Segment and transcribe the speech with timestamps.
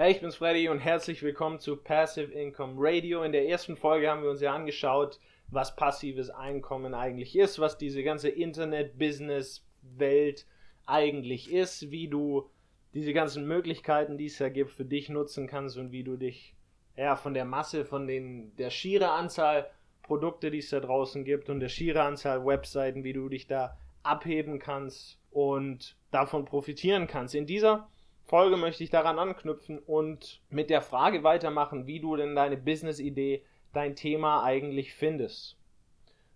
[0.00, 3.24] Hey, ich bin's Freddy und herzlich willkommen zu Passive Income Radio.
[3.24, 7.78] In der ersten Folge haben wir uns ja angeschaut, was passives Einkommen eigentlich ist, was
[7.78, 10.46] diese ganze Internet-Business-Welt
[10.86, 12.48] eigentlich ist, wie du
[12.94, 16.54] diese ganzen Möglichkeiten, die es da gibt, für dich nutzen kannst und wie du dich
[16.96, 19.68] ja, von der Masse, von den, der schiere Anzahl
[20.04, 23.76] Produkte, die es da draußen gibt und der schiere Anzahl Webseiten, wie du dich da
[24.04, 27.34] abheben kannst und davon profitieren kannst.
[27.34, 27.88] In dieser
[28.28, 33.42] Folge möchte ich daran anknüpfen und mit der Frage weitermachen, wie du denn deine Business-Idee,
[33.72, 35.56] dein Thema eigentlich findest.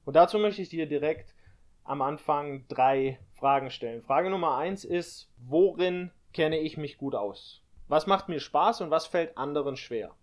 [0.06, 1.34] Und dazu möchte ich dir direkt
[1.84, 4.02] am Anfang drei Fragen stellen.
[4.02, 7.60] Frage Nummer eins ist, worin kenne ich mich gut aus?
[7.88, 10.14] Was macht mir Spaß und was fällt anderen schwer?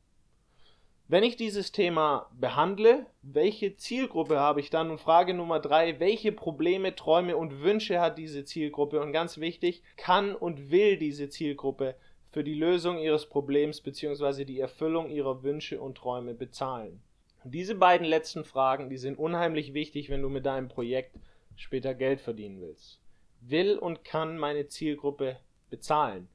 [1.12, 4.92] Wenn ich dieses Thema behandle, welche Zielgruppe habe ich dann?
[4.92, 9.02] Und Frage Nummer drei, welche Probleme, Träume und Wünsche hat diese Zielgruppe?
[9.02, 11.96] Und ganz wichtig, kann und will diese Zielgruppe
[12.30, 14.46] für die Lösung ihres Problems bzw.
[14.46, 17.02] die Erfüllung ihrer Wünsche und Träume bezahlen?
[17.44, 21.16] Und diese beiden letzten Fragen, die sind unheimlich wichtig, wenn du mit deinem Projekt
[21.56, 23.02] später Geld verdienen willst.
[23.42, 25.40] Will und kann meine Zielgruppe
[25.72, 26.30] bezahlen?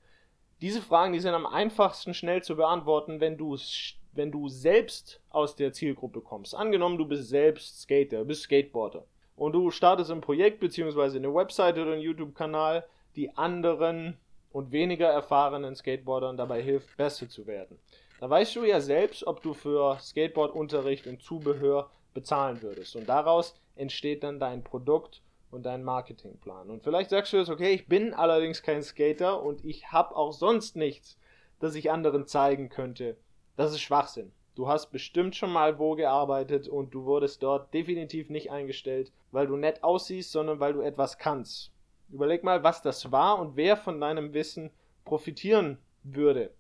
[0.60, 5.20] Diese Fragen, die sind am einfachsten schnell zu beantworten, wenn du es wenn du selbst
[5.30, 6.54] aus der Zielgruppe kommst.
[6.54, 9.04] Angenommen, du bist selbst Skater, bist Skateboarder
[9.36, 11.16] und du startest ein Projekt bzw.
[11.16, 12.84] eine Webseite oder einen YouTube-Kanal,
[13.16, 14.16] die anderen
[14.52, 17.78] und weniger erfahrenen Skateboardern dabei hilft, besser zu werden.
[18.20, 22.94] Da weißt du ja selbst, ob du für Skateboardunterricht und Zubehör bezahlen würdest.
[22.96, 26.70] Und daraus entsteht dann dein Produkt und dein Marketingplan.
[26.70, 30.32] Und vielleicht sagst du jetzt, okay, ich bin allerdings kein Skater und ich habe auch
[30.32, 31.18] sonst nichts,
[31.60, 33.16] das ich anderen zeigen könnte.
[33.56, 34.32] Das ist Schwachsinn.
[34.56, 39.46] Du hast bestimmt schon mal wo gearbeitet und du wurdest dort definitiv nicht eingestellt, weil
[39.46, 41.72] du nett aussiehst, sondern weil du etwas kannst.
[42.08, 44.70] Überleg mal, was das war und wer von deinem Wissen
[45.04, 46.52] profitieren würde.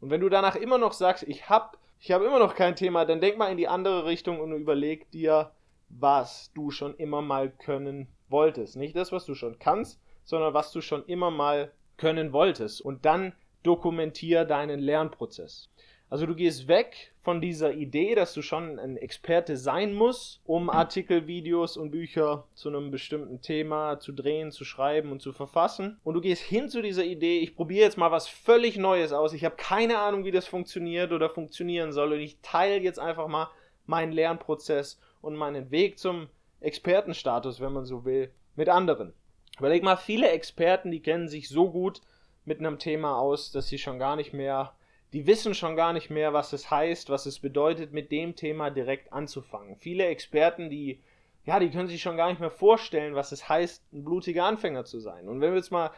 [0.00, 3.04] Und wenn du danach immer noch sagst, ich hab, ich habe immer noch kein Thema,
[3.04, 5.52] dann denk mal in die andere Richtung und überleg dir,
[5.88, 8.76] was du schon immer mal können wolltest.
[8.76, 12.80] Nicht das, was du schon kannst, sondern was du schon immer mal können wolltest.
[12.80, 15.70] Und dann dokumentier deinen Lernprozess.
[16.08, 20.70] Also du gehst weg von dieser Idee, dass du schon ein Experte sein musst, um
[20.70, 25.98] Artikel, Videos und Bücher zu einem bestimmten Thema zu drehen, zu schreiben und zu verfassen.
[26.04, 29.32] Und du gehst hin zu dieser Idee, ich probiere jetzt mal was völlig Neues aus.
[29.32, 32.12] Ich habe keine Ahnung, wie das funktioniert oder funktionieren soll.
[32.12, 33.50] Und ich teile jetzt einfach mal
[33.86, 36.28] meinen Lernprozess und meinen Weg zum
[36.60, 39.12] Expertenstatus, wenn man so will, mit anderen.
[39.58, 42.00] Überleg mal, viele Experten, die kennen sich so gut
[42.44, 44.75] mit einem Thema aus, dass sie schon gar nicht mehr
[45.12, 48.70] die wissen schon gar nicht mehr, was es heißt, was es bedeutet, mit dem Thema
[48.70, 49.76] direkt anzufangen.
[49.76, 51.00] Viele Experten, die,
[51.44, 54.84] ja, die können sich schon gar nicht mehr vorstellen, was es heißt, ein blutiger Anfänger
[54.84, 55.28] zu sein.
[55.28, 55.90] Und wenn wir jetzt mal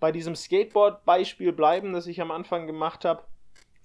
[0.00, 3.22] bei diesem Skateboard-Beispiel bleiben, das ich am Anfang gemacht habe,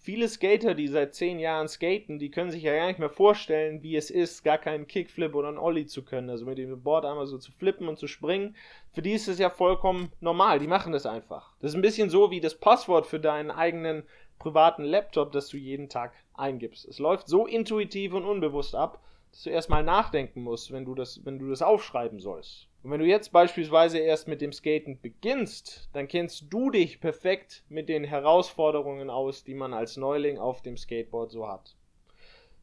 [0.03, 3.81] viele Skater, die seit zehn Jahren skaten, die können sich ja gar nicht mehr vorstellen,
[3.81, 6.29] wie es ist, gar keinen Kickflip oder einen Ollie zu können.
[6.29, 8.55] Also mit dem Board einmal so zu flippen und zu springen.
[8.91, 10.59] Für die ist es ja vollkommen normal.
[10.59, 11.55] Die machen das einfach.
[11.61, 14.03] Das ist ein bisschen so wie das Passwort für deinen eigenen
[14.43, 16.85] privaten Laptop, das du jeden Tag eingibst.
[16.85, 21.25] Es läuft so intuitiv und unbewusst ab, dass du erstmal nachdenken musst, wenn du das,
[21.25, 22.67] wenn du das aufschreiben sollst.
[22.83, 27.63] Und wenn du jetzt beispielsweise erst mit dem Skaten beginnst, dann kennst du dich perfekt
[27.69, 31.77] mit den Herausforderungen aus, die man als Neuling auf dem Skateboard so hat.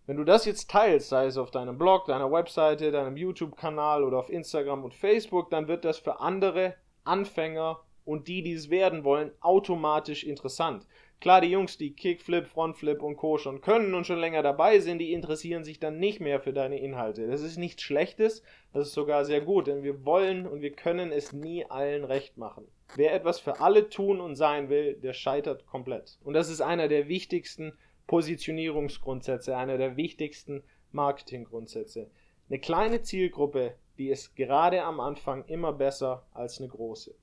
[0.06, 4.18] Wenn du das jetzt teilst, sei es auf deinem Blog, deiner Webseite, deinem YouTube-Kanal oder
[4.18, 6.74] auf Instagram und Facebook, dann wird das für andere
[7.04, 10.86] Anfänger und die, die es werden wollen, automatisch interessant.
[11.20, 13.36] Klar, die Jungs, die Kickflip, Frontflip und Co.
[13.36, 16.80] schon können und schon länger dabei sind, die interessieren sich dann nicht mehr für deine
[16.80, 17.26] Inhalte.
[17.26, 18.42] Das ist nichts Schlechtes,
[18.72, 22.38] das ist sogar sehr gut, denn wir wollen und wir können es nie allen recht
[22.38, 22.66] machen.
[22.96, 26.18] Wer etwas für alle tun und sein will, der scheitert komplett.
[26.24, 27.74] Und das ist einer der wichtigsten
[28.06, 32.10] Positionierungsgrundsätze, einer der wichtigsten Marketinggrundsätze.
[32.48, 37.14] Eine kleine Zielgruppe, die ist gerade am Anfang immer besser als eine große.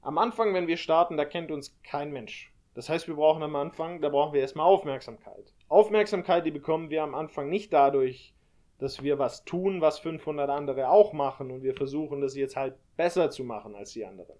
[0.00, 2.53] Am Anfang, wenn wir starten, da kennt uns kein Mensch.
[2.74, 5.54] Das heißt, wir brauchen am Anfang, da brauchen wir erstmal Aufmerksamkeit.
[5.68, 8.34] Aufmerksamkeit, die bekommen wir am Anfang nicht dadurch,
[8.78, 12.74] dass wir was tun, was 500 andere auch machen und wir versuchen, das jetzt halt
[12.96, 14.36] besser zu machen als die anderen.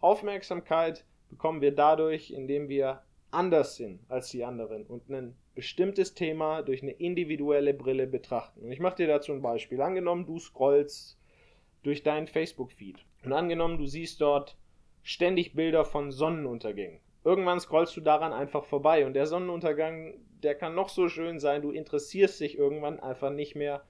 [0.00, 6.62] Aufmerksamkeit bekommen wir dadurch, indem wir anders sind als die anderen und ein bestimmtes Thema
[6.62, 8.62] durch eine individuelle Brille betrachten.
[8.62, 9.80] Und ich mache dir dazu ein Beispiel.
[9.80, 11.18] Angenommen, du scrollst
[11.84, 14.56] durch deinen Facebook-Feed und angenommen, du siehst dort
[15.02, 20.74] ständig Bilder von Sonnenuntergängen irgendwann scrollst du daran einfach vorbei und der Sonnenuntergang, der kann
[20.74, 23.82] noch so schön sein, du interessierst dich irgendwann einfach nicht mehr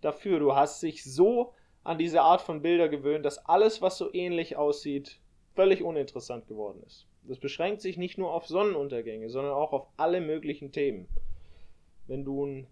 [0.00, 0.38] dafür.
[0.38, 1.52] Du hast dich so
[1.84, 5.20] an diese Art von Bilder gewöhnt, dass alles, was so ähnlich aussieht,
[5.54, 7.06] völlig uninteressant geworden ist.
[7.24, 11.08] Das beschränkt sich nicht nur auf Sonnenuntergänge, sondern auch auf alle möglichen Themen.
[12.06, 12.66] Wenn du ein,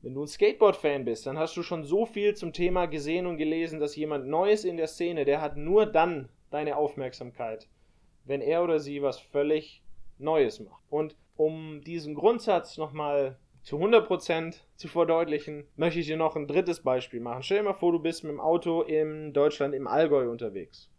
[0.00, 3.36] wenn du ein Skateboard-Fan bist, dann hast du schon so viel zum Thema gesehen und
[3.36, 7.68] gelesen, dass jemand Neues in der Szene, der hat nur dann deine Aufmerksamkeit,
[8.24, 9.82] wenn er oder sie was völlig
[10.18, 10.82] Neues macht.
[10.88, 16.82] Und um diesen Grundsatz nochmal zu 100% zu verdeutlichen, möchte ich dir noch ein drittes
[16.82, 17.42] Beispiel machen.
[17.42, 20.90] Stell dir mal vor, du bist mit dem Auto in Deutschland im Allgäu unterwegs.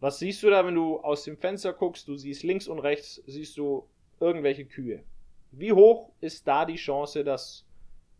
[0.00, 2.06] Was siehst du da, wenn du aus dem Fenster guckst?
[2.06, 3.88] Du siehst links und rechts, siehst du
[4.20, 5.02] irgendwelche Kühe.
[5.50, 7.66] Wie hoch ist da die Chance, dass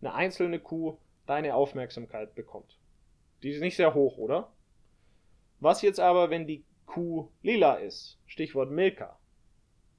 [0.00, 2.78] eine einzelne Kuh deine Aufmerksamkeit bekommt?
[3.42, 4.52] Die ist nicht sehr hoch, oder?
[5.60, 8.18] Was jetzt aber, wenn die Kuh lila ist?
[8.24, 9.18] Stichwort Milka.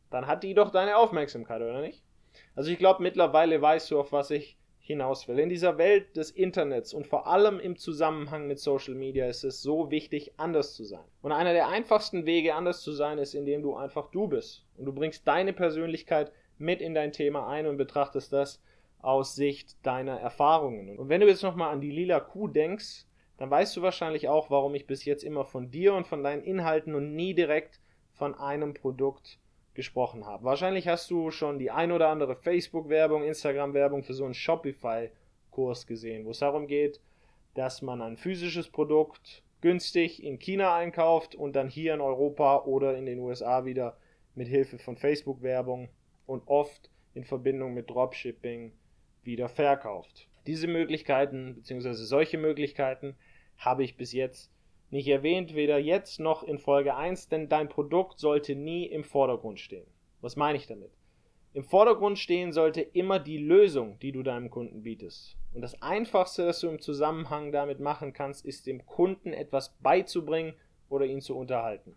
[0.10, 2.04] Dann hat die doch deine Aufmerksamkeit, oder nicht?
[2.56, 5.38] Also ich glaube, mittlerweile weißt du, auf was ich hinaus will.
[5.38, 9.62] In dieser Welt des Internets und vor allem im Zusammenhang mit Social Media ist es
[9.62, 11.06] so wichtig, anders zu sein.
[11.22, 14.66] Und einer der einfachsten Wege, anders zu sein, ist, indem du einfach du bist.
[14.76, 18.64] Und du bringst deine Persönlichkeit mit in dein Thema ein und betrachtest das
[19.00, 20.98] aus Sicht deiner Erfahrungen.
[20.98, 23.06] Und wenn du jetzt nochmal an die lila Kuh denkst,
[23.40, 26.44] dann weißt du wahrscheinlich auch, warum ich bis jetzt immer von dir und von deinen
[26.44, 27.80] Inhalten und nie direkt
[28.12, 29.40] von einem Produkt
[29.74, 30.44] gesprochen habe.
[30.44, 36.26] Wahrscheinlich hast du schon die ein oder andere Facebook-Werbung, Instagram-Werbung für so einen Shopify-Kurs gesehen,
[36.26, 37.00] wo es darum geht,
[37.54, 42.98] dass man ein physisches Produkt günstig in China einkauft und dann hier in Europa oder
[42.98, 43.98] in den USA wieder
[44.36, 45.88] mit Hilfe von Facebook-Werbung
[46.26, 48.74] und oft in Verbindung mit Dropshipping
[49.24, 50.28] wieder verkauft.
[50.46, 51.94] Diese Möglichkeiten bzw.
[51.94, 53.16] solche Möglichkeiten
[53.60, 54.52] habe ich bis jetzt
[54.90, 59.60] nicht erwähnt, weder jetzt noch in Folge 1, denn dein Produkt sollte nie im Vordergrund
[59.60, 59.86] stehen.
[60.22, 60.92] Was meine ich damit?
[61.54, 65.36] Im Vordergrund stehen sollte immer die Lösung, die du deinem Kunden bietest.
[65.54, 70.54] Und das Einfachste, das du im Zusammenhang damit machen kannst, ist dem Kunden etwas beizubringen
[70.90, 71.96] oder ihn zu unterhalten.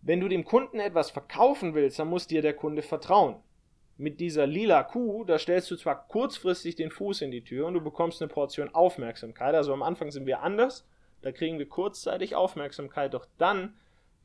[0.00, 3.36] Wenn du dem Kunden etwas verkaufen willst, dann muss dir der Kunde vertrauen.
[3.98, 7.74] Mit dieser lila Kuh, da stellst du zwar kurzfristig den Fuß in die Tür und
[7.74, 9.54] du bekommst eine Portion Aufmerksamkeit.
[9.54, 10.86] Also am Anfang sind wir anders,
[11.22, 13.74] da kriegen wir kurzzeitig Aufmerksamkeit, doch dann,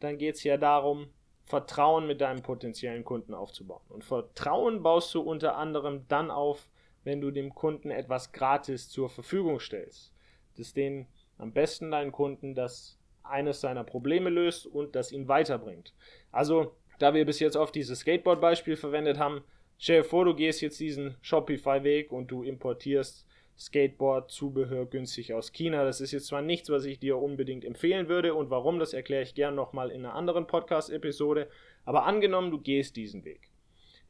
[0.01, 1.07] dann geht es ja darum,
[1.45, 3.81] Vertrauen mit deinem potenziellen Kunden aufzubauen.
[3.89, 6.69] Und Vertrauen baust du unter anderem dann auf,
[7.03, 10.13] wenn du dem Kunden etwas gratis zur Verfügung stellst.
[10.57, 11.07] Das den
[11.37, 15.93] am besten deinen Kunden das eines seiner Probleme löst und das ihn weiterbringt.
[16.31, 19.43] Also, da wir bis jetzt oft dieses Skateboard-Beispiel verwendet haben,
[19.81, 23.25] stell dir vor, du gehst jetzt diesen Shopify-Weg und du importierst
[23.57, 25.83] Skateboard-Zubehör günstig aus China.
[25.83, 29.23] Das ist jetzt zwar nichts, was ich dir unbedingt empfehlen würde und warum, das erkläre
[29.23, 31.47] ich gern nochmal in einer anderen Podcast-Episode.
[31.83, 33.49] Aber angenommen, du gehst diesen Weg,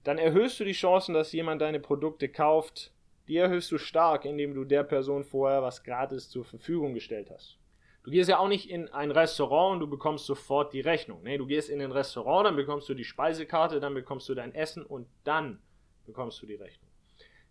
[0.04, 2.94] dann erhöhst du die Chancen, dass jemand deine Produkte kauft.
[3.28, 7.61] Die erhöhst du stark, indem du der Person vorher was gratis zur Verfügung gestellt hast.
[8.04, 11.22] Du gehst ja auch nicht in ein Restaurant und du bekommst sofort die Rechnung.
[11.24, 14.56] Nee, du gehst in ein Restaurant, dann bekommst du die Speisekarte, dann bekommst du dein
[14.56, 15.62] Essen und dann
[16.06, 16.90] bekommst du die Rechnung.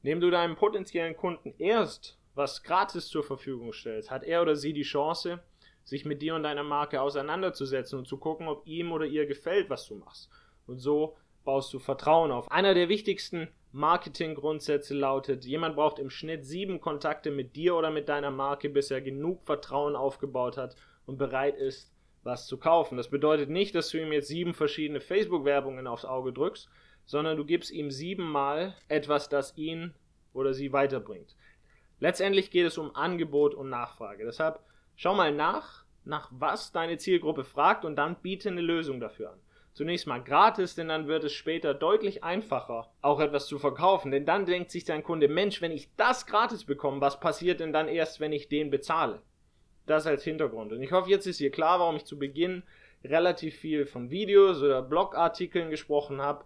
[0.02, 4.73] Indem du deinem potenziellen Kunden erst was gratis zur Verfügung stellst, hat er oder sie
[4.73, 5.41] die Chance,
[5.85, 9.70] sich mit dir und deiner Marke auseinanderzusetzen und zu gucken, ob ihm oder ihr gefällt,
[9.70, 10.31] was du machst.
[10.67, 12.50] Und so baust du Vertrauen auf.
[12.50, 18.08] Einer der wichtigsten Marketinggrundsätze lautet, jemand braucht im Schnitt sieben Kontakte mit dir oder mit
[18.08, 20.75] deiner Marke, bis er genug Vertrauen aufgebaut hat
[21.06, 22.96] und bereit ist, was zu kaufen.
[22.96, 26.69] Das bedeutet nicht, dass du ihm jetzt sieben verschiedene Facebook-Werbungen aufs Auge drückst,
[27.06, 29.94] sondern du gibst ihm siebenmal etwas, das ihn
[30.32, 31.36] oder sie weiterbringt.
[31.98, 34.24] Letztendlich geht es um Angebot und Nachfrage.
[34.24, 34.60] Deshalb
[34.96, 39.41] schau mal nach, nach was deine Zielgruppe fragt und dann biete eine Lösung dafür an.
[39.72, 44.10] Zunächst mal gratis, denn dann wird es später deutlich einfacher, auch etwas zu verkaufen.
[44.10, 47.72] Denn dann denkt sich dein Kunde, Mensch, wenn ich das gratis bekomme, was passiert denn
[47.72, 49.22] dann erst, wenn ich den bezahle?
[49.86, 50.72] Das als Hintergrund.
[50.72, 52.62] Und ich hoffe, jetzt ist hier klar, warum ich zu Beginn
[53.05, 56.44] relativ viel von Videos oder Blogartikeln gesprochen habe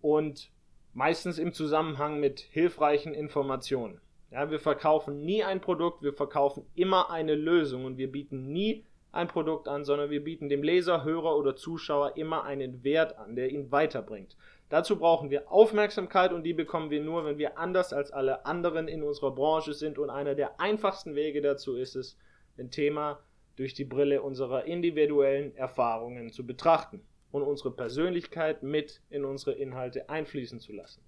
[0.00, 0.50] und
[0.92, 4.00] meistens im Zusammenhang mit hilfreichen Informationen.
[4.30, 8.84] Ja, wir verkaufen nie ein Produkt, wir verkaufen immer eine Lösung und wir bieten nie
[9.12, 13.34] ein Produkt an, sondern wir bieten dem Leser, Hörer oder Zuschauer immer einen Wert an,
[13.34, 14.36] der ihn weiterbringt.
[14.68, 18.86] Dazu brauchen wir Aufmerksamkeit und die bekommen wir nur, wenn wir anders als alle anderen
[18.86, 22.16] in unserer Branche sind und einer der einfachsten Wege dazu ist es,
[22.56, 23.18] ein Thema
[23.56, 27.02] durch die Brille unserer individuellen Erfahrungen zu betrachten
[27.32, 31.02] und unsere Persönlichkeit mit in unsere Inhalte einfließen zu lassen.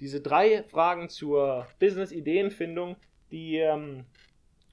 [0.00, 2.96] Diese drei Fragen zur Business-Ideenfindung,
[3.30, 4.06] die ähm,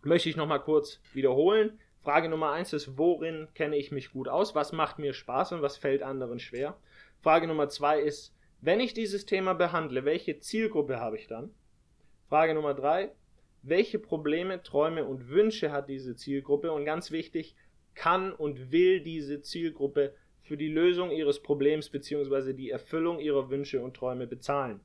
[0.02, 1.80] möchte ich nochmal kurz wiederholen.
[2.04, 4.56] Frage Nummer eins ist, worin kenne ich mich gut aus?
[4.56, 6.76] Was macht mir Spaß und was fällt anderen schwer?
[7.22, 11.52] Frage Nummer zwei ist, wenn ich dieses Thema behandle, welche Zielgruppe habe ich dann?
[12.28, 13.12] Frage Nummer drei,
[13.64, 16.72] welche Probleme, Träume und Wünsche hat diese Zielgruppe?
[16.72, 17.56] Und ganz wichtig,
[17.94, 22.54] kann und will diese Zielgruppe für die Lösung ihres Problems bzw.
[22.54, 24.80] die Erfüllung ihrer Wünsche und Träume bezahlen.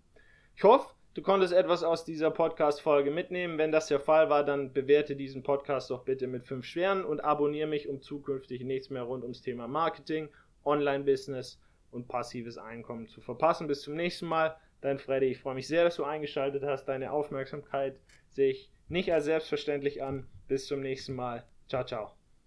[0.54, 3.56] Ich hoffe, du konntest etwas aus dieser Podcast-Folge mitnehmen.
[3.56, 7.20] Wenn das der Fall war, dann bewerte diesen Podcast doch bitte mit 5 Sternen und
[7.24, 10.28] abonniere mich, um zukünftig nichts mehr rund ums Thema Marketing,
[10.64, 11.58] Online-Business
[11.90, 13.66] und passives Einkommen zu verpassen.
[13.66, 14.56] Bis zum nächsten Mal.
[14.82, 15.26] Dein Freddy.
[15.26, 16.84] Ich freue mich sehr, dass du eingeschaltet hast.
[16.84, 20.26] Deine Aufmerksamkeit sehe ich nicht als selbstverständlich an.
[20.48, 21.46] Bis zum nächsten Mal.
[21.66, 22.15] Ciao, ciao.